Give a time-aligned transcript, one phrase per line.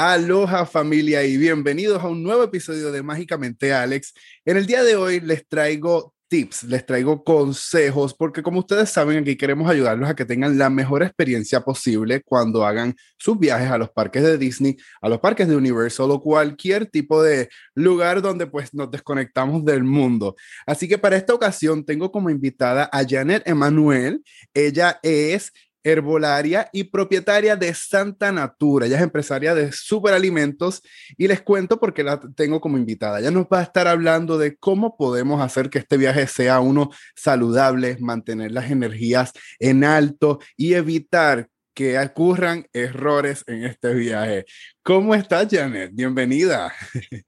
[0.00, 4.14] Aloha familia y bienvenidos a un nuevo episodio de Mágicamente Alex.
[4.44, 9.18] En el día de hoy les traigo tips, les traigo consejos, porque como ustedes saben,
[9.18, 13.76] aquí queremos ayudarlos a que tengan la mejor experiencia posible cuando hagan sus viajes a
[13.78, 18.46] los parques de Disney, a los parques de Universal o cualquier tipo de lugar donde
[18.46, 20.36] pues nos desconectamos del mundo.
[20.64, 24.22] Así que para esta ocasión tengo como invitada a Janet Emanuel.
[24.54, 25.52] Ella es
[25.88, 28.86] herbolaria y propietaria de Santa Natura.
[28.86, 30.82] Ella es empresaria de superalimentos
[31.16, 33.20] y les cuento porque la tengo como invitada.
[33.20, 36.90] Ella nos va a estar hablando de cómo podemos hacer que este viaje sea uno
[37.14, 44.44] saludable, mantener las energías en alto y evitar que ocurran errores en este viaje.
[44.82, 45.92] ¿Cómo estás, Janet?
[45.94, 46.72] Bienvenida.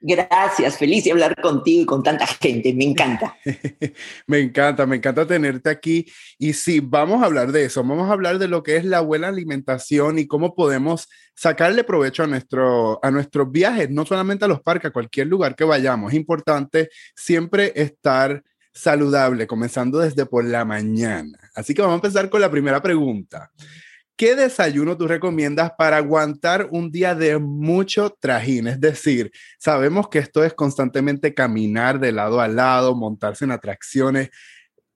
[0.00, 3.36] Gracias, feliz de hablar contigo y con tanta gente, me encanta.
[4.28, 6.06] me encanta, me encanta tenerte aquí.
[6.38, 9.00] Y sí, vamos a hablar de eso, vamos a hablar de lo que es la
[9.00, 14.48] buena alimentación y cómo podemos sacarle provecho a, nuestro, a nuestros viajes, no solamente a
[14.48, 16.12] los parques, a cualquier lugar que vayamos.
[16.12, 21.36] Es importante siempre estar saludable, comenzando desde por la mañana.
[21.56, 23.50] Así que vamos a empezar con la primera pregunta.
[24.18, 28.66] ¿Qué desayuno tú recomiendas para aguantar un día de mucho trajín?
[28.66, 29.30] Es decir,
[29.60, 34.30] sabemos que esto es constantemente caminar de lado a lado, montarse en atracciones,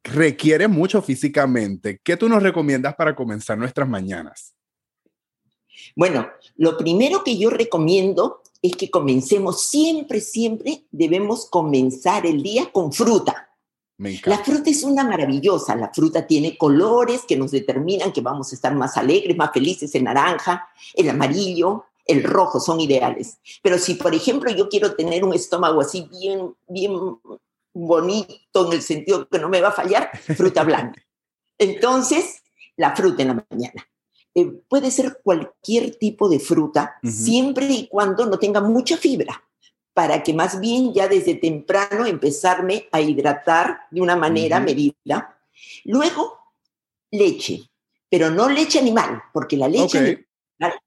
[0.02, 2.00] requiere mucho físicamente.
[2.02, 4.56] ¿Qué tú nos recomiendas para comenzar nuestras mañanas?
[5.94, 12.72] Bueno, lo primero que yo recomiendo es que comencemos siempre, siempre debemos comenzar el día
[12.72, 13.51] con fruta.
[14.24, 18.54] La fruta es una maravillosa, la fruta tiene colores que nos determinan que vamos a
[18.54, 23.38] estar más alegres, más felices, el naranja, el amarillo, el rojo son ideales.
[23.62, 26.92] Pero si, por ejemplo, yo quiero tener un estómago así bien, bien
[27.72, 31.00] bonito en el sentido que no me va a fallar, fruta blanca.
[31.58, 32.42] Entonces,
[32.76, 33.88] la fruta en la mañana.
[34.34, 39.42] Eh, puede ser cualquier tipo de fruta, siempre y cuando no tenga mucha fibra
[39.94, 45.38] para que más bien ya desde temprano empezarme a hidratar de una manera medida.
[45.84, 46.38] Luego,
[47.10, 47.70] leche,
[48.08, 50.80] pero no leche animal, porque la leche animal,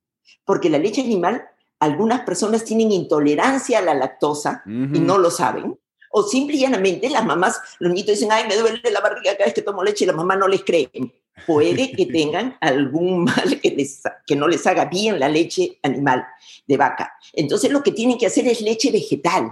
[0.43, 1.47] porque la leche animal,
[1.79, 5.77] algunas personas tienen intolerancia a la lactosa y no lo saben.
[6.11, 9.61] O simplemente las mamás, los niños dicen, ay, me duele la barriga cada vez que
[9.61, 11.13] tomo leche y la mamá no les creen
[11.45, 13.87] puede que tengan algún mal que,
[14.25, 16.25] que no les haga bien la leche animal
[16.67, 17.13] de vaca.
[17.33, 19.51] Entonces lo que tienen que hacer es leche vegetal.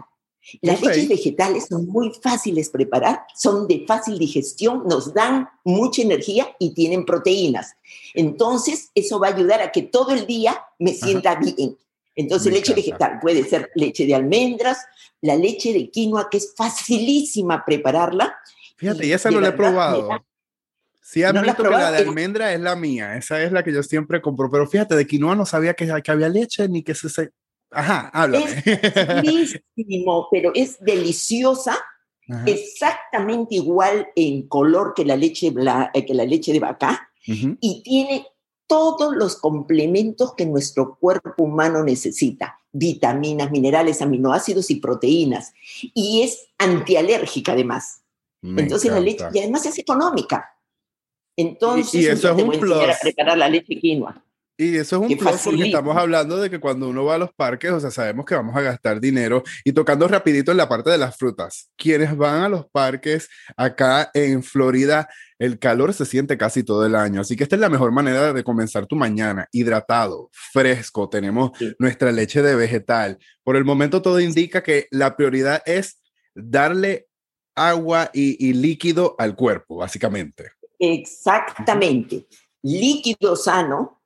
[0.61, 6.01] Las leches vegetales son muy fáciles de preparar, son de fácil digestión, nos dan mucha
[6.01, 7.75] energía y tienen proteínas.
[8.13, 11.77] Entonces, eso va a ayudar a que todo el día me sienta bien.
[12.15, 14.79] Entonces, leche vegetal puede ser leche de almendras,
[15.21, 18.35] la leche de quinoa, que es facilísima prepararla.
[18.75, 20.09] Fíjate, y esa no la he probado.
[21.03, 24.21] Sí, admito que la de almendra es la mía, esa es la que yo siempre
[24.21, 27.29] compro, pero fíjate, de quinoa no sabía que, que había leche ni que se...
[27.71, 28.45] Ajá, háblame.
[29.25, 29.61] Es
[30.31, 31.77] pero es deliciosa,
[32.45, 35.53] exactamente igual en color que la leche,
[35.93, 38.25] eh, que la leche de vaca, y tiene
[38.65, 45.53] todos los complementos que nuestro cuerpo humano necesita, vitaminas, minerales, aminoácidos y proteínas,
[45.93, 48.03] y es antialérgica además.
[48.41, 50.52] Entonces la leche, y además es económica.
[51.35, 52.73] Entonces, y, eso es un plus.
[52.73, 54.23] A preparar la leche quinoa.
[54.55, 57.33] Y eso es un plus porque estamos hablando de que cuando uno va a los
[57.33, 59.41] parques, o sea, sabemos que vamos a gastar dinero.
[59.63, 64.11] Y tocando rapidito en la parte de las frutas, quienes van a los parques acá
[64.13, 67.21] en Florida, el calor se siente casi todo el año.
[67.21, 71.09] Así que esta es la mejor manera de comenzar tu mañana, hidratado, fresco.
[71.09, 73.17] Tenemos nuestra leche de vegetal.
[73.43, 75.99] Por el momento todo indica que la prioridad es
[76.35, 77.07] darle
[77.55, 80.51] agua y líquido al cuerpo, básicamente.
[80.91, 82.27] Exactamente.
[82.61, 84.01] Líquido sano,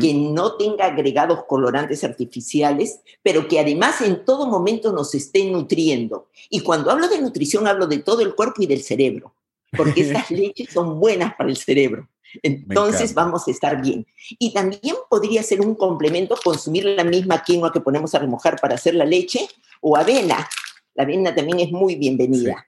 [0.00, 6.28] que no tenga agregados colorantes artificiales, pero que además en todo momento nos esté nutriendo.
[6.50, 9.34] Y cuando hablo de nutrición, hablo de todo el cuerpo y del cerebro,
[9.76, 12.08] porque estas leches son buenas para el cerebro.
[12.42, 14.04] Entonces vamos a estar bien.
[14.38, 18.74] Y también podría ser un complemento consumir la misma quinoa que ponemos a remojar para
[18.74, 19.48] hacer la leche
[19.80, 20.48] o avena.
[20.94, 22.66] La avena también es muy bienvenida.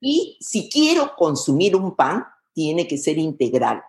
[0.00, 3.82] Y si quiero consumir un pan, tiene que ser integral,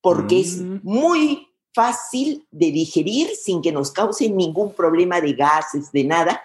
[0.00, 0.80] porque es mm.
[0.82, 6.40] muy fácil de digerir sin que nos cause ningún problema de gases, de nada,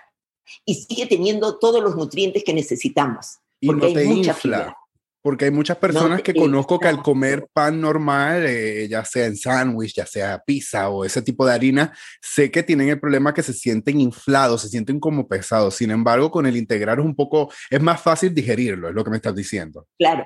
[0.65, 3.39] y sigue teniendo todos los nutrientes que necesitamos.
[3.65, 4.77] porque hay mucha infla.
[5.23, 9.37] Porque hay muchas personas que conozco que al comer pan normal, eh, ya sea en
[9.37, 13.41] sándwich, ya sea pizza o ese tipo de harina, sé que tienen el problema que
[13.41, 15.75] se sienten inflados, se sienten como pesados.
[15.75, 19.11] Sin embargo, con el integrar es un poco, es más fácil digerirlo, es lo que
[19.11, 19.87] me estás diciendo.
[19.97, 20.25] Claro,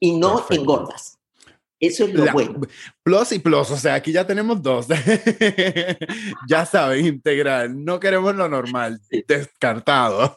[0.00, 1.18] y no engordas.
[1.80, 2.60] Eso es lo bueno.
[3.04, 4.86] Plus y plus, o sea, aquí ya tenemos dos.
[6.48, 7.84] ya saben, integral.
[7.84, 10.34] No queremos lo normal, descartado.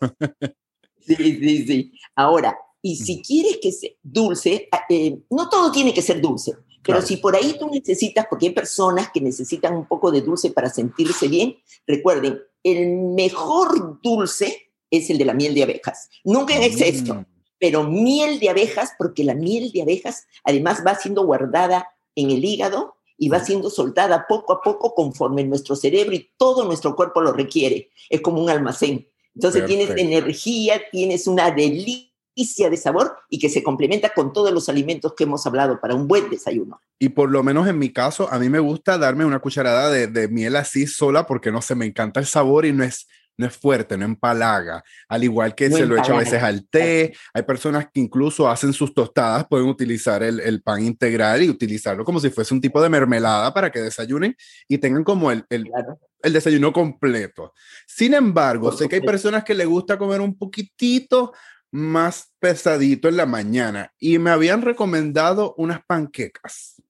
[0.99, 1.93] sí, sí, sí.
[2.15, 6.53] Ahora, y si quieres que sea dulce, ah, eh, no todo tiene que ser dulce,
[6.83, 10.51] pero si por ahí tú necesitas, porque hay personas que necesitan un poco de dulce
[10.51, 16.09] para sentirse bien, recuerden, el mejor dulce es el de la miel de abejas.
[16.23, 17.25] Nunca en exceso, mm.
[17.61, 22.43] Pero miel de abejas, porque la miel de abejas además va siendo guardada en el
[22.43, 27.21] hígado y va siendo soltada poco a poco conforme nuestro cerebro y todo nuestro cuerpo
[27.21, 27.91] lo requiere.
[28.09, 29.07] Es como un almacén.
[29.35, 34.67] Entonces tienes energía, tienes una delicia de sabor y que se complementa con todos los
[34.67, 36.81] alimentos que hemos hablado para un buen desayuno.
[36.97, 40.07] Y por lo menos en mi caso, a mí me gusta darme una cucharada de,
[40.07, 43.07] de miel así sola porque no sé, me encanta el sabor y no es
[43.41, 47.13] no es fuerte, no empalaga, al igual que se lo echa a veces al té.
[47.33, 52.19] Hay personas que incluso hacen sus tostadas, pueden utilizar el, pan integral y utilizarlo como
[52.19, 54.35] si fuese un tipo de mermelada para que desayunen
[54.67, 57.53] y tengan como el, el, desayuno completo.
[57.87, 61.33] Sin embargo, sé que hay personas que les gusta comer un poquitito
[61.71, 66.81] más pesadito en la mañana y me habían recomendado unas panquecas.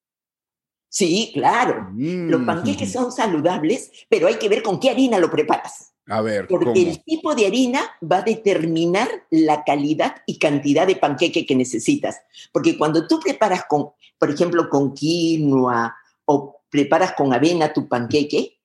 [0.89, 1.89] Sí, claro.
[1.95, 2.91] Los panqueques mm.
[2.91, 5.93] son saludables, pero hay que ver con qué harina lo preparas.
[6.11, 6.47] A ver.
[6.47, 11.55] Porque el tipo de harina va a determinar la calidad y cantidad de panqueque que
[11.55, 12.17] necesitas.
[12.51, 18.57] Porque cuando tú preparas con, por ejemplo, con quinoa o preparas con avena tu panqueque,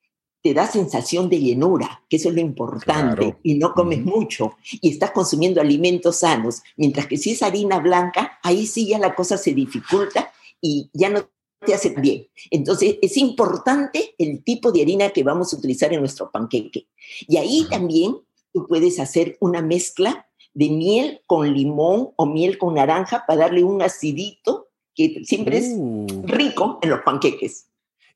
[0.43, 4.91] te da sensación de llenura, que eso es lo importante, y no comes mucho, y
[4.91, 9.39] estás consumiendo alimentos sanos, mientras que si es harina blanca, ahí sí ya la cosa
[9.39, 11.29] se dificulta y ya no
[11.65, 12.29] te hace bien.
[12.51, 16.89] Entonces, es importante el tipo de harina que vamos a utilizar en nuestro panqueque.
[17.27, 18.17] Y ahí también
[18.53, 23.63] tú puedes hacer una mezcla de miel con limón o miel con naranja para darle
[23.63, 26.23] un acidito que siempre es uh.
[26.25, 27.69] rico en los panqueques.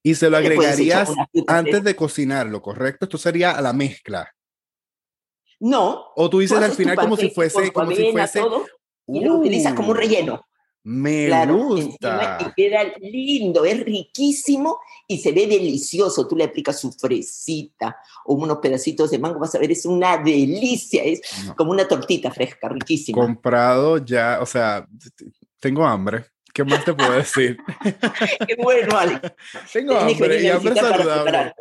[0.03, 1.11] Y se lo agregarías
[1.47, 3.05] antes de cocinarlo, ¿correcto?
[3.05, 4.35] Esto sería a la mezcla.
[5.61, 6.07] No.
[6.17, 8.43] O tú dices al final como si fuese, como si fuese.
[9.07, 10.43] y lo utilizas como un relleno.
[10.83, 12.39] Me gusta.
[12.41, 16.27] Y queda lindo, es riquísimo y se ve delicioso.
[16.27, 20.17] Tú le aplicas su fresita o unos pedacitos de mango, vas a ver, es una
[20.17, 21.21] delicia, es
[21.57, 23.21] como una tortita fresca, riquísima.
[23.21, 24.87] Comprado ya, o sea,
[25.61, 26.25] tengo hambre.
[26.53, 27.59] ¿Qué más te puedo decir?
[28.47, 29.21] Qué bueno, Ale.
[29.73, 31.55] Tengo hambre y hambre saludable.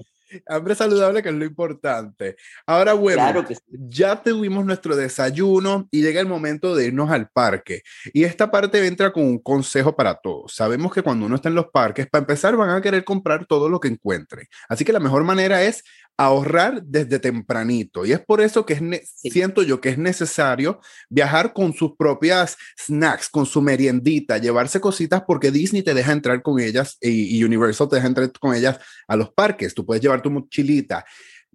[0.47, 2.35] Hambre saludable, que es lo importante.
[2.65, 7.81] Ahora, bueno, ya tuvimos nuestro desayuno y llega el momento de irnos al parque.
[8.13, 10.53] Y esta parte entra con un consejo para todos.
[10.53, 13.69] Sabemos que cuando uno está en los parques, para empezar, van a querer comprar todo
[13.69, 14.47] lo que encuentren.
[14.67, 15.83] Así que la mejor manera es
[16.19, 18.05] ahorrar desde tempranito.
[18.05, 22.57] Y es por eso que es siento yo que es necesario viajar con sus propias
[22.77, 27.87] snacks, con su meriendita, llevarse cositas porque Disney te deja entrar con ellas y, Universal
[27.87, 29.73] te deja entrar con ellas a los parques.
[29.73, 31.05] Tú puedes llevar tu mochilita,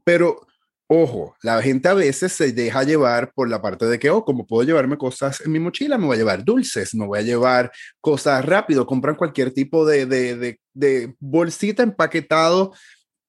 [0.03, 0.47] pero
[0.87, 4.47] Ojo, la gente a veces se deja llevar por la parte de que, oh, como
[4.47, 7.73] puedo llevarme cosas en mi mochila, me voy a llevar dulces, me voy a llevar
[8.03, 12.75] cosas rápido, compran cualquier tipo de, de, de, de bolsita empaquetado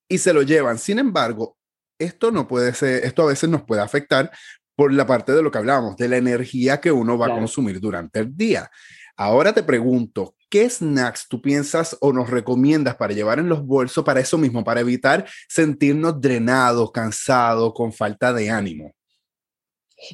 [0.08, 0.78] y se lo llevan.
[0.78, 1.56] Sin embargo,
[1.98, 4.30] esto no puede ser, esto a veces nos puede afectar
[4.74, 7.80] por la parte de lo que hablábamos, de la energía que uno va a consumir
[7.80, 8.70] durante el día.
[9.16, 14.04] Ahora te pregunto, ¿qué snacks tú piensas o nos recomiendas para llevar en los bolsos
[14.04, 18.94] para eso mismo, para evitar sentirnos drenados, cansados, con falta de ánimo?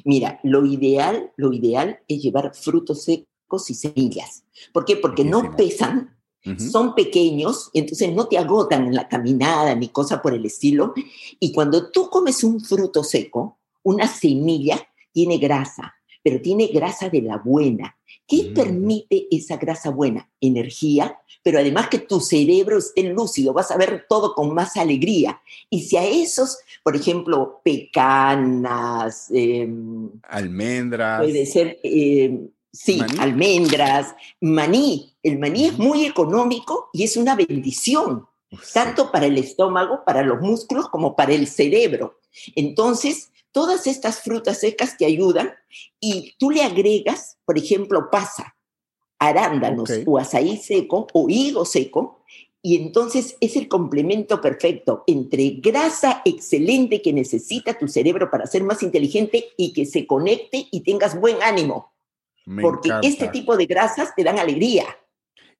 [0.05, 4.45] Mira, lo ideal, lo ideal es llevar frutos secos y semillas.
[4.71, 4.95] ¿Por qué?
[4.95, 6.12] Porque no pesan,
[6.57, 10.93] son pequeños, entonces no te agotan en la caminada ni cosa por el estilo.
[11.39, 14.79] Y cuando tú comes un fruto seco, una semilla
[15.11, 17.95] tiene grasa, pero tiene grasa de la buena.
[18.27, 18.53] ¿Qué mm.
[18.53, 20.29] permite esa grasa buena?
[20.39, 25.41] Energía, pero además que tu cerebro esté lúcido, vas a ver todo con más alegría.
[25.69, 35.15] Y si a esos, por ejemplo, pecanas, em, almendras, puede ser em, Sí, almendras, maní.
[35.21, 38.25] El maní es muy económico y es una bendición,
[38.73, 42.19] tanto para el estómago, para los músculos, como para el cerebro.
[42.55, 45.53] Entonces, todas estas frutas secas te ayudan
[45.99, 48.55] y tú le agregas, por ejemplo, pasa,
[49.19, 52.23] arándanos o azaí seco o higo seco,
[52.63, 58.63] y entonces es el complemento perfecto entre grasa excelente que necesita tu cerebro para ser
[58.63, 61.92] más inteligente y que se conecte y tengas buen ánimo
[62.61, 64.85] porque este tipo de grasas te dan alegría.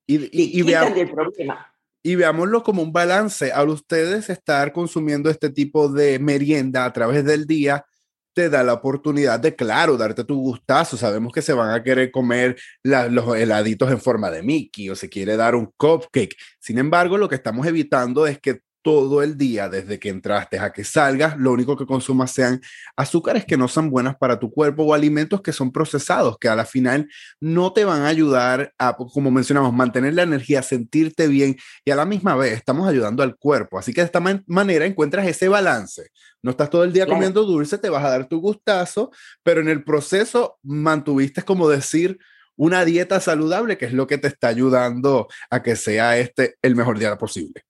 [0.05, 0.63] Y, y,
[1.07, 1.73] problema.
[2.03, 3.51] y veámoslo como un balance.
[3.51, 7.85] Al ustedes estar consumiendo este tipo de merienda a través del día,
[8.33, 10.97] te da la oportunidad de, claro, darte tu gustazo.
[10.97, 15.09] Sabemos que se van a querer comer los heladitos en forma de Mickey o se
[15.09, 16.35] quiere dar un cupcake.
[16.59, 20.71] Sin embargo, lo que estamos evitando es que todo el día, desde que entraste a
[20.71, 22.61] que salgas, lo único que consumas sean
[22.95, 26.55] azúcares que no son buenas para tu cuerpo o alimentos que son procesados, que a
[26.55, 27.09] la final
[27.39, 31.95] no te van a ayudar a, como mencionamos, mantener la energía, sentirte bien y a
[31.95, 33.79] la misma vez estamos ayudando al cuerpo.
[33.79, 36.09] Así que de esta manera encuentras ese balance.
[36.41, 39.11] No estás todo el día comiendo dulce, te vas a dar tu gustazo,
[39.43, 42.19] pero en el proceso mantuviste, como decir,
[42.57, 46.75] una dieta saludable, que es lo que te está ayudando a que sea este el
[46.75, 47.63] mejor día posible.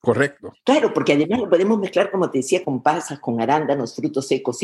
[0.00, 0.52] Correcto.
[0.64, 4.58] Claro, porque además lo podemos mezclar, como te decía, con pasas, con arándanos, frutos secos.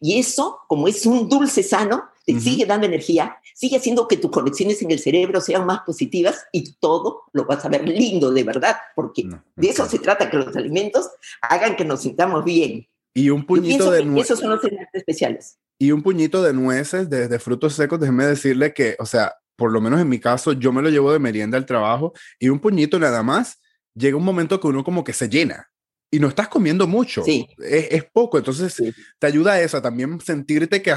[0.00, 4.30] Y eso, como es un dulce sano, te sigue dando energía, sigue haciendo que tus
[4.30, 8.44] conexiones en el cerebro sean más positivas y todo lo vas a ver lindo de
[8.44, 11.08] verdad, porque de eso se trata, que los alimentos
[11.40, 12.86] hagan que nos sintamos bien.
[13.14, 14.30] Y un puñito de nueces.
[14.30, 14.60] Esos son los
[14.92, 15.58] especiales.
[15.78, 19.80] Y un puñito de nueces, de frutos secos, déjeme decirle que, o sea, por lo
[19.80, 22.98] menos en mi caso, yo me lo llevo de merienda al trabajo y un puñito
[23.00, 23.58] nada más
[23.98, 25.68] llega un momento que uno como que se llena
[26.10, 30.94] y no estás comiendo mucho, es, poco, entonces te ayuda a eso, también sentirte que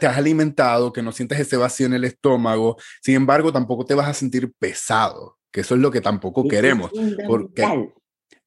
[0.00, 3.94] te has alimentado, que no sientes ese vacío en el estómago, sin embargo tampoco te
[3.94, 6.90] vas a sentir pesado, que eso es lo que tampoco queremos,
[7.26, 7.66] porque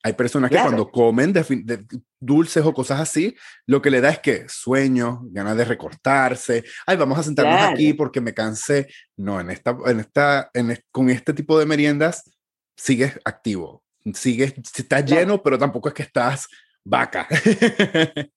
[0.03, 1.85] hay personas que cuando comen de,
[2.19, 3.35] dulces o cosas así,
[3.65, 7.93] lo que le da es que sueño, ganas de recortarse, ay, vamos a sentarnos aquí
[7.93, 8.87] porque me cansé.
[9.17, 12.23] No, en esta, en esta, en, con este tipo de meriendas
[12.75, 13.83] sigues activo,
[14.13, 16.47] sigues, estás lleno, pero tampoco es que estás
[16.83, 17.27] vaca.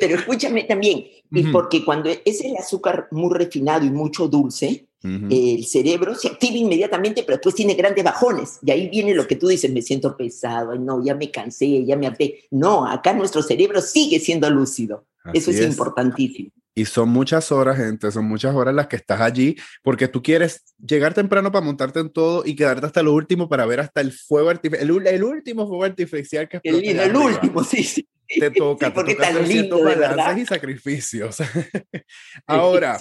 [0.00, 5.64] pero escúchame también, y porque cuando es el azúcar muy refinado y mucho dulce, el
[5.66, 8.58] cerebro se activa inmediatamente, pero después tiene grandes bajones.
[8.62, 11.96] Y ahí viene lo que tú dices, me siento pesado, no, ya me cansé, ya
[11.96, 12.44] me harté.
[12.50, 15.06] No, acá nuestro cerebro sigue siendo lúcido.
[15.32, 16.50] Eso es, importantísimo.
[16.78, 20.62] Y son muchas horas, gente, son muchas horas las que estás allí, porque tú quieres
[20.78, 24.12] llegar temprano para montarte en todo y quedarte hasta lo último para ver hasta el
[24.12, 28.06] fuego artificial, el, último fuego artificial que El, el último, sí, sí.
[28.28, 31.38] Te toca, porque te toca lindo, balances y sacrificios.
[32.46, 32.98] Ahora,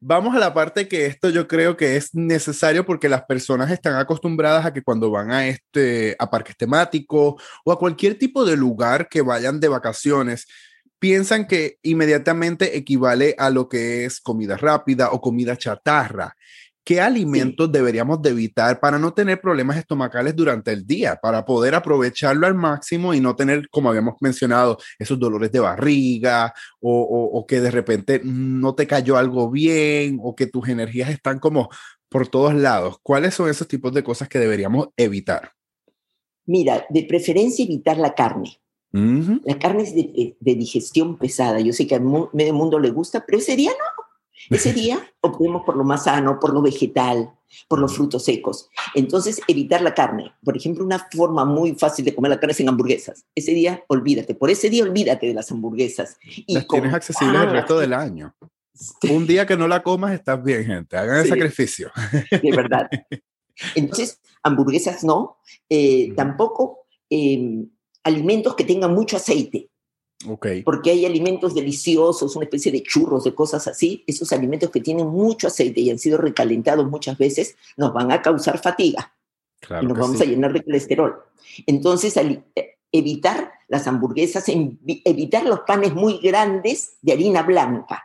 [0.00, 3.96] vamos a la parte que esto yo creo que es necesario porque las personas están
[3.96, 8.56] acostumbradas a que cuando van a este a parques temáticos o a cualquier tipo de
[8.56, 10.46] lugar que vayan de vacaciones,
[10.98, 16.34] piensan que inmediatamente equivale a lo que es comida rápida o comida chatarra.
[16.84, 21.74] ¿Qué alimentos deberíamos de evitar para no tener problemas estomacales durante el día, para poder
[21.74, 27.46] aprovecharlo al máximo y no tener, como habíamos mencionado, esos dolores de barriga o, o
[27.46, 31.70] que de repente no te cayó algo bien o que tus energías están como
[32.10, 32.98] por todos lados?
[33.02, 35.52] ¿Cuáles son esos tipos de cosas que deberíamos evitar?
[36.46, 38.60] Mira, de preferencia evitar la carne.
[38.94, 41.58] La carne es de, digestión pesada.
[41.58, 42.00] Yo sé que a
[42.32, 44.04] medio mundo le gusta, pero ese día no.
[44.56, 47.32] Ese día optemos por lo más sano, por lo vegetal,
[47.66, 48.70] por los frutos secos.
[48.94, 50.32] Entonces, evitar la carne.
[50.44, 53.24] Por ejemplo, una forma muy fácil de comer la carne es en hamburguesas.
[53.34, 54.36] Ese día, olvídate.
[54.36, 56.16] Por ese día, olvídate de las hamburguesas.
[56.22, 58.32] Y las tienes accesibles el resto del año.
[59.10, 60.96] Un día que no la comas, estás bien, gente.
[60.96, 61.90] Hagan el sacrificio.
[62.30, 62.88] De verdad.
[63.74, 65.38] Entonces, hamburguesas no.
[65.68, 67.68] Eh, tampoco em,
[68.04, 69.68] alimentos que tengan mucho aceite.
[70.26, 70.62] Okay.
[70.62, 74.04] Porque hay alimentos deliciosos, una especie de churros, de cosas así.
[74.06, 78.22] Esos alimentos que tienen mucho aceite y han sido recalentados muchas veces nos van a
[78.22, 79.12] causar fatiga.
[79.82, 81.22] y nos vamos a llenar de colesterol.
[81.66, 88.04] Entonces, eh, evitar las hamburguesas, evitar los panes muy grandes de harina blanca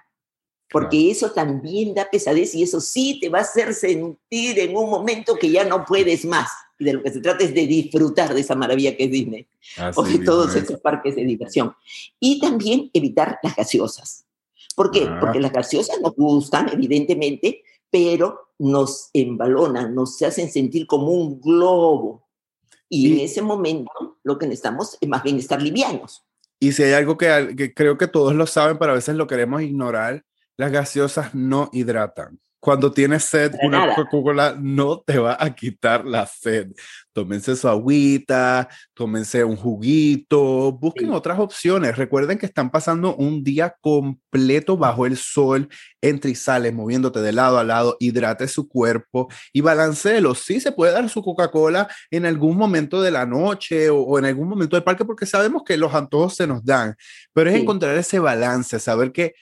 [0.72, 4.90] porque eso también da pesadez y eso sí te va a hacer sentir en un
[4.90, 6.50] momento que ya no puedes más.
[6.80, 9.46] Y de lo que se trata es de disfrutar de esa maravilla que es Disney
[9.96, 11.74] o de todos esos parques de diversión.
[12.20, 14.26] Y también evitar las gaseosas.
[14.76, 15.06] ¿Por qué?
[15.08, 15.18] Ah.
[15.20, 22.26] Porque las gaseosas nos gustan, evidentemente, pero nos embalonan, nos hacen sentir como un globo.
[22.88, 26.24] Y en ese momento lo que necesitamos es más bien estar livianos.
[26.60, 29.28] Y si hay algo que, que creo que todos lo saben, pero a veces lo
[29.28, 30.26] queremos ignorar,
[30.58, 32.40] las gaseosas no hidratan.
[32.60, 36.72] Cuando tienes sed, una Coca-Cola no te va a quitar la sed.
[37.14, 41.98] Tómense su agüita, tómense un juguito, busquen otras opciones.
[41.98, 45.70] Recuerden que están pasando un día completo bajo el sol,
[46.02, 50.36] entre y sales, moviéndote de lado a lado, hidrate su cuerpo y balanceelo.
[50.36, 54.50] Sí se puede dar su Coca-Cola en algún momento de la noche o, en algún
[54.50, 56.96] momento del parque, porque sabemos que los antojos se nos dan,
[57.34, 59.34] pero es encontrar ese balance, saber que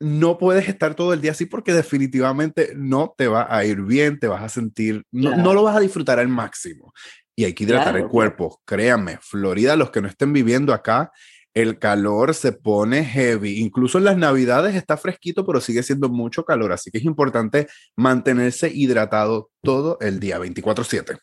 [0.00, 4.18] no puedes estar todo el día así porque definitivamente no te va a ir bien,
[4.18, 6.92] te vas a sentir, no, lo vas a disfrutar al máximo.
[7.36, 8.60] Y hay que hidratar el cuerpo.
[8.64, 11.12] Créanme, Florida, los que no estén viviendo acá,
[11.54, 13.60] el calor se pone heavy.
[13.60, 16.72] Incluso en las navidades está fresquito, pero sigue siendo mucho calor.
[16.72, 21.18] Así que es importante mantenerse hidratado todo el día, 24/7.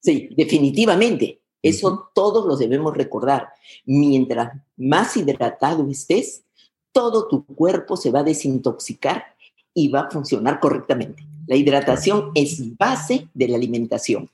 [0.00, 1.42] Sí, definitivamente.
[1.62, 3.48] Eso todos lo debemos recordar.
[3.84, 6.44] Mientras más hidratado estés,
[6.92, 9.34] todo tu cuerpo se va a desintoxicar
[9.74, 11.26] y va a funcionar correctamente.
[11.46, 14.30] La hidratación es base de la alimentación.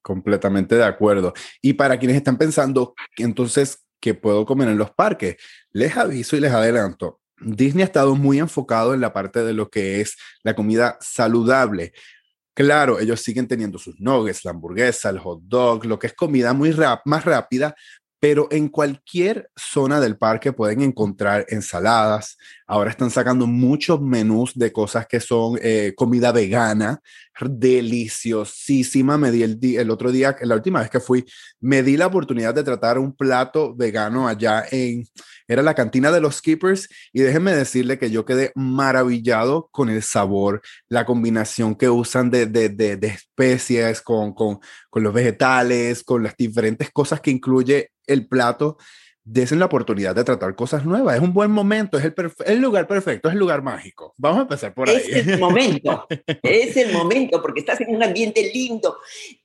[0.00, 1.32] Completamente de acuerdo.
[1.60, 5.36] Y para quienes están pensando, entonces, ¿qué puedo comer en los parques?
[5.70, 7.20] Les aviso y les adelanto.
[7.40, 11.92] Disney ha estado muy enfocado en la parte de lo que es la comida saludable.
[12.54, 16.52] Claro, ellos siguen teniendo sus nuggets, la hamburguesa, el hot dog, lo que es comida
[16.52, 16.74] muy
[17.06, 17.74] más rápida,
[18.22, 22.38] pero en cualquier zona del parque pueden encontrar ensaladas.
[22.72, 27.02] Ahora están sacando muchos menús de cosas que son eh, comida vegana,
[27.38, 29.18] deliciosísima.
[29.18, 31.22] Me di el, otro día, la última vez que fui,
[31.60, 35.04] me di la oportunidad de tratar un plato vegano allá en,
[35.46, 40.02] era la cantina de los Keepers y déjenme decirle que yo quedé maravillado con el
[40.02, 46.02] sabor, la combinación que usan de, de, de, de especies con, con, con los vegetales,
[46.02, 48.78] con las diferentes cosas que incluye el plato,
[49.24, 51.16] desen la oportunidad de tratar cosas nuevas.
[51.16, 52.14] Es un buen momento, es el,
[52.46, 54.14] el, lugar perfecto, es el lugar mágico.
[54.16, 54.96] Vamos a empezar por ahí.
[54.96, 56.06] Es el momento,
[56.42, 58.98] es el momento, porque estás en un ambiente lindo,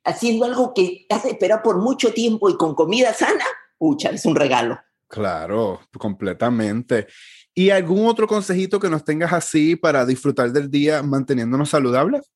[0.03, 3.45] haciendo algo que te hace esperar por mucho tiempo y con comida sana,
[3.77, 4.79] pucha, es un regalo.
[5.07, 7.07] Claro, completamente.
[7.53, 12.29] ¿Y algún otro consejito que nos tengas así para disfrutar del día manteniéndonos saludables?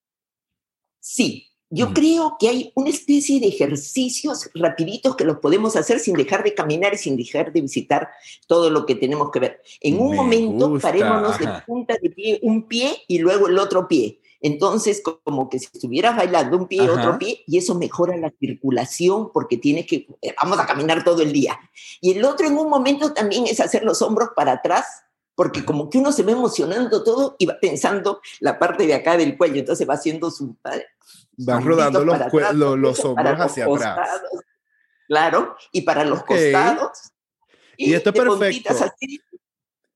[1.00, 6.16] Sí, yo creo que hay una especie de ejercicios rapiditos que los podemos hacer sin
[6.16, 8.10] dejar de caminar y sin dejar de visitar
[8.46, 9.62] todo lo que tenemos que ver.
[9.80, 14.20] En un momento parémonos de punta de pie, un pie y luego el otro pie.
[14.42, 19.32] Entonces, como que si estuvieras bailando un pie, otro pie, y eso mejora la circulación
[19.32, 21.60] porque tienes que, eh, vamos a caminar todo el día.
[22.02, 24.86] Y el otro en un momento también es hacer los hombros para atrás
[25.42, 29.18] porque como que uno se va emocionando todo y va pensando la parte de acá
[29.18, 30.56] del cuello, entonces va haciendo su,
[31.36, 32.16] Van rodando los,
[32.78, 34.22] los, hombros hacia atrás.
[35.08, 36.92] Claro, y para los costados.
[37.76, 38.76] Y, esto es perfecto.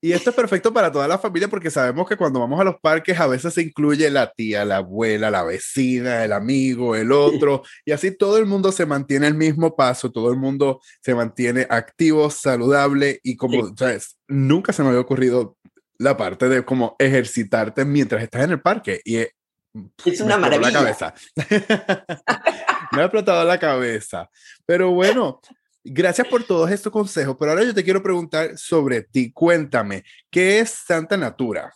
[0.01, 2.75] Y esto es perfecto para toda la familia porque sabemos que cuando vamos a los
[2.79, 7.63] parques a veces se incluye la tía, la abuela, la vecina, el amigo, el otro,
[7.85, 11.65] y así todo el mundo se mantiene el mismo paso, todo el mundo se mantiene
[11.69, 14.17] activo, saludable y como, ¿sabes?
[14.27, 15.57] Nunca se me había ocurrido
[15.97, 19.17] la parte de como ejercitarte mientras estás en el parque y
[20.05, 20.71] es una maravilla.
[20.71, 21.13] La cabeza.
[22.91, 24.29] me ha explotado la cabeza.
[24.65, 25.41] Pero bueno,
[25.85, 27.35] gracias por todos estos consejos.
[27.39, 29.31] Pero ahora yo te quiero preguntar sobre ti.
[29.31, 31.71] Cuéntame, ¿qué es Santa Natura?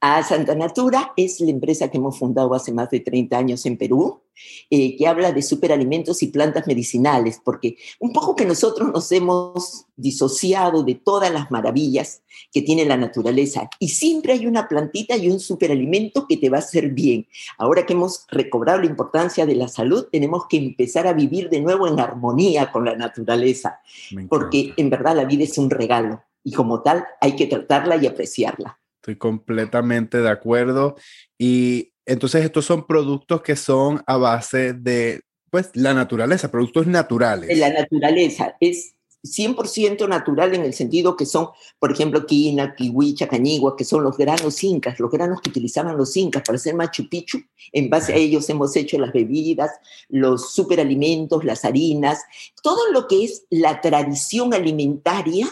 [0.00, 3.76] A Santa Natura es la empresa que hemos fundado hace más de 30 años en
[3.76, 4.22] Perú,
[4.70, 9.86] eh, que habla de superalimentos y plantas medicinales, porque un poco que nosotros nos hemos
[9.94, 15.28] disociado de todas las maravillas que tiene la naturaleza y siempre hay una plantita y
[15.28, 17.26] un superalimento que te va a hacer bien.
[17.58, 21.60] Ahora que hemos recobrado la importancia de la salud, tenemos que empezar a vivir de
[21.60, 23.80] nuevo en armonía con la naturaleza,
[24.28, 28.06] porque en verdad la vida es un regalo y como tal hay que tratarla y
[28.06, 28.78] apreciarla.
[29.02, 30.94] Estoy completamente de acuerdo.
[31.36, 37.48] Y entonces estos son productos que son a base de, pues, la naturaleza, productos naturales.
[37.48, 38.54] De la naturaleza.
[38.60, 41.48] Es 100% natural en el sentido que son,
[41.80, 46.16] por ejemplo, quina, kiwi, cañigua, que son los granos incas, los granos que utilizaban los
[46.16, 47.40] incas para hacer Machu Picchu.
[47.72, 49.72] En base a ellos hemos hecho las bebidas,
[50.08, 52.20] los superalimentos, las harinas,
[52.62, 55.48] todo lo que es la tradición alimentaria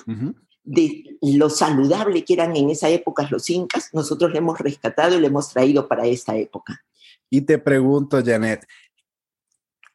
[0.63, 5.21] de lo saludable que eran en esa época los incas, nosotros le hemos rescatado y
[5.21, 6.85] le hemos traído para esta época.
[7.31, 8.67] Y te pregunto, Janet,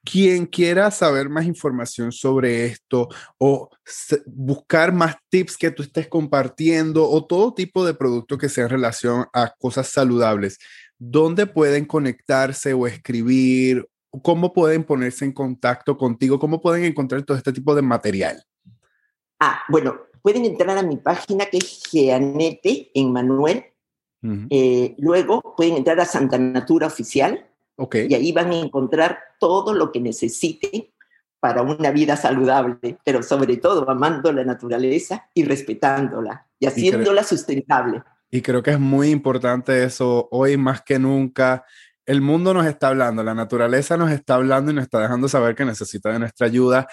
[0.06, 3.70] quien quiera saber más información sobre esto o
[4.28, 8.70] buscar más tips que tú estés compartiendo o todo tipo de producto que sea en
[8.70, 10.60] relación a cosas saludables,
[10.98, 13.90] ¿dónde pueden conectarse o escribir?
[14.22, 16.40] ¿Cómo pueden ponerse en contacto contigo?
[16.40, 18.44] ¿Cómo pueden encontrar todo este tipo de material?
[19.40, 23.64] Ah, bueno, pueden entrar a mi página que es Geanete en Manuel.
[24.50, 27.46] Eh, luego pueden entrar a Santa Natura Oficial.
[27.76, 28.08] Okay.
[28.10, 30.88] Y ahí van a encontrar todo lo que necesiten
[31.40, 38.02] para una vida saludable, pero sobre todo amando la naturaleza y respetándola y haciéndola sustentable.
[38.32, 41.66] Y creo que es muy importante eso hoy más que nunca.
[42.04, 45.54] El mundo nos está hablando, la naturaleza nos está hablando y nos está dejando saber
[45.54, 46.88] que necesita de nuestra ayuda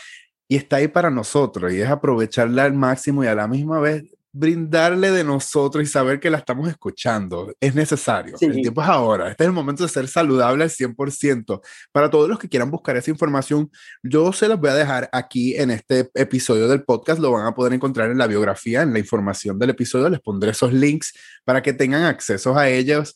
[0.49, 4.05] y está ahí para nosotros y es aprovecharla al máximo y a la misma vez
[4.33, 7.55] brindarle de nosotros y saber que la estamos escuchando.
[7.61, 8.37] Es necesario.
[8.41, 9.31] El tiempo es ahora.
[9.31, 11.61] Este es el momento de ser saludable al 100%.
[11.93, 13.71] Para todos los que quieran buscar esa información,
[14.03, 17.21] yo se las voy a dejar aquí en este episodio del podcast.
[17.21, 20.09] Lo van a poder encontrar en la biografía, en la información del episodio.
[20.09, 21.13] Les pondré esos links
[21.45, 23.15] para que tengan acceso a ellos.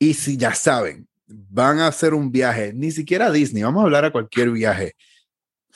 [0.00, 3.84] Y si ya saben, van a hacer un viaje, ni siquiera a Disney, vamos a
[3.84, 4.94] hablar a cualquier viaje.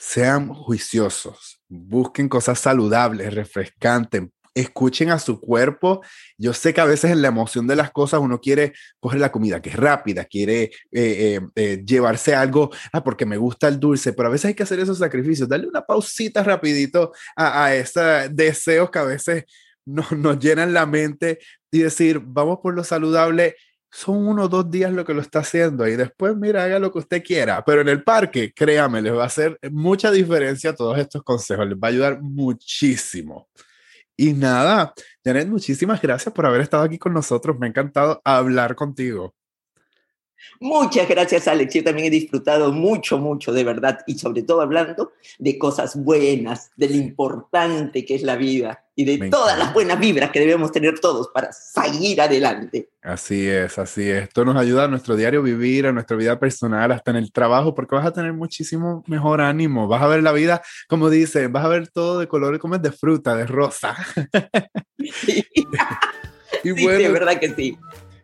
[0.01, 4.23] Sean juiciosos, busquen cosas saludables, refrescantes,
[4.55, 6.01] escuchen a su cuerpo.
[6.37, 9.29] Yo sé que a veces en la emoción de las cosas uno quiere coger la
[9.29, 13.77] comida que es rápida, quiere eh, eh, eh, llevarse algo, ah, porque me gusta el
[13.77, 17.75] dulce, pero a veces hay que hacer esos sacrificios, darle una pausita rapidito a, a
[17.75, 19.43] esos deseos que a veces
[19.85, 21.39] nos, nos llenan la mente
[21.71, 23.57] y decir, vamos por lo saludable.
[23.91, 26.91] Son uno o dos días lo que lo está haciendo y después, mira, haga lo
[26.91, 27.63] que usted quiera.
[27.65, 31.77] Pero en el parque, créame, les va a hacer mucha diferencia todos estos consejos, les
[31.77, 33.49] va a ayudar muchísimo.
[34.15, 37.57] Y nada, Janet, muchísimas gracias por haber estado aquí con nosotros.
[37.57, 39.33] Me ha encantado hablar contigo.
[40.59, 41.73] Muchas gracias, Alex.
[41.73, 46.71] Yo también he disfrutado mucho, mucho, de verdad, y sobre todo hablando de cosas buenas,
[46.75, 50.73] de lo importante que es la vida y de todas las buenas vibras que debemos
[50.73, 52.89] tener todos para seguir adelante.
[53.01, 54.23] Así es, así es.
[54.23, 57.73] Esto nos ayuda a nuestro diario vivir, a nuestra vida personal, hasta en el trabajo,
[57.73, 59.87] porque vas a tener muchísimo mejor ánimo.
[59.87, 62.81] Vas a ver la vida, como dice, vas a ver todo de colores como es
[62.81, 63.95] de fruta, de rosa.
[65.11, 65.45] Sí.
[66.63, 67.77] y bueno, sí, verdad que sí.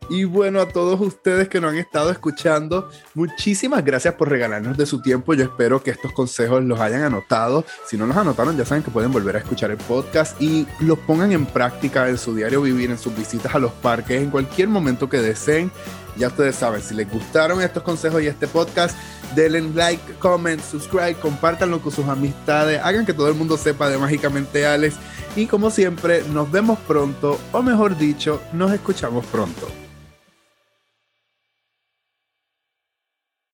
[0.07, 4.85] Y bueno, a todos ustedes que nos han estado escuchando, muchísimas gracias por regalarnos de
[4.85, 5.33] su tiempo.
[5.33, 7.65] Yo espero que estos consejos los hayan anotado.
[7.87, 10.99] Si no los anotaron, ya saben que pueden volver a escuchar el podcast y los
[10.99, 14.67] pongan en práctica en su diario vivir, en sus visitas a los parques, en cualquier
[14.67, 15.71] momento que deseen.
[16.17, 18.95] Ya ustedes saben, si les gustaron estos consejos y este podcast,
[19.35, 23.97] denle like, comment, subscribe, compártanlo con sus amistades, hagan que todo el mundo sepa de
[23.97, 24.95] Mágicamente Alex.
[25.35, 29.67] Y como siempre, nos vemos pronto, o mejor dicho, nos escuchamos pronto.